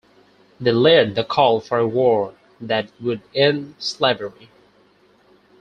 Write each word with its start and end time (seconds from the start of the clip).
They 0.59 0.71
led 0.71 1.13
the 1.13 1.23
call 1.23 1.59
for 1.59 1.77
a 1.77 1.87
war 1.87 2.33
that 2.59 2.89
would 2.99 3.21
end 3.35 3.75
slavery. 3.77 4.49